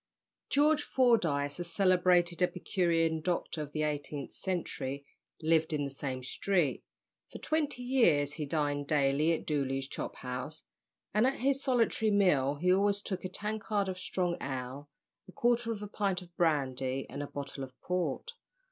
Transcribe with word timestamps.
George 0.49 0.81
Fordyce, 0.81 1.59
a 1.59 1.63
celebrated 1.63 2.41
epicurean 2.41 3.21
doctor 3.21 3.61
of 3.61 3.71
the 3.71 3.83
eighteenth 3.83 4.31
century, 4.33 5.05
lived 5.43 5.73
in 5.73 5.83
the 5.85 5.91
same 5.91 6.23
street. 6.23 6.83
For 7.31 7.37
twenty 7.37 7.83
years 7.83 8.33
he 8.33 8.47
dined 8.47 8.87
daily 8.87 9.31
at 9.33 9.45
Dolly's 9.45 9.87
Chop 9.87 10.15
house, 10.15 10.63
and 11.13 11.27
at 11.27 11.37
his 11.41 11.61
solitary 11.61 12.09
meal 12.09 12.55
he 12.55 12.73
always 12.73 13.03
took 13.03 13.23
a 13.25 13.29
tankard 13.29 13.87
of 13.87 13.99
strong 13.99 14.37
ale, 14.41 14.89
a 15.27 15.31
quarter 15.31 15.71
of 15.71 15.83
a 15.83 15.87
pint 15.87 16.23
of 16.23 16.35
brandy, 16.35 17.05
and 17.07 17.21
a 17.21 17.27
bottle 17.27 17.63
of 17.63 17.79
port. 17.79 18.33